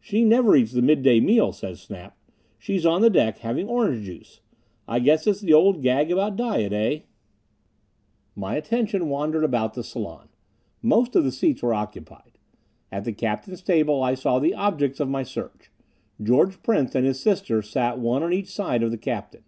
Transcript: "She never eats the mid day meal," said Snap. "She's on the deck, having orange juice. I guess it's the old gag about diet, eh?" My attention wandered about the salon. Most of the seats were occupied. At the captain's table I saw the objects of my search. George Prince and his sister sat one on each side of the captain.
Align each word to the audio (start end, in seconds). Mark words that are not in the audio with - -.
"She 0.00 0.24
never 0.24 0.56
eats 0.56 0.72
the 0.72 0.80
mid 0.80 1.02
day 1.02 1.20
meal," 1.20 1.52
said 1.52 1.76
Snap. 1.76 2.16
"She's 2.56 2.86
on 2.86 3.02
the 3.02 3.10
deck, 3.10 3.40
having 3.40 3.68
orange 3.68 4.06
juice. 4.06 4.40
I 4.88 5.00
guess 5.00 5.26
it's 5.26 5.42
the 5.42 5.52
old 5.52 5.82
gag 5.82 6.10
about 6.10 6.34
diet, 6.36 6.72
eh?" 6.72 7.00
My 8.34 8.54
attention 8.54 9.10
wandered 9.10 9.44
about 9.44 9.74
the 9.74 9.84
salon. 9.84 10.28
Most 10.80 11.14
of 11.14 11.24
the 11.24 11.30
seats 11.30 11.60
were 11.62 11.74
occupied. 11.74 12.38
At 12.90 13.04
the 13.04 13.12
captain's 13.12 13.60
table 13.60 14.02
I 14.02 14.14
saw 14.14 14.38
the 14.38 14.54
objects 14.54 14.98
of 14.98 15.10
my 15.10 15.24
search. 15.24 15.70
George 16.22 16.62
Prince 16.62 16.94
and 16.94 17.04
his 17.04 17.20
sister 17.20 17.60
sat 17.60 17.98
one 17.98 18.22
on 18.22 18.32
each 18.32 18.48
side 18.48 18.82
of 18.82 18.90
the 18.90 18.96
captain. 18.96 19.42